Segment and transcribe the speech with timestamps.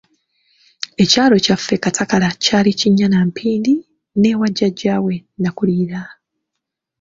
[1.03, 3.73] Ekyalo kyaffe Katakala kyali kinnya na mpindi
[4.21, 6.01] n'ewa Jjajja we nakulira.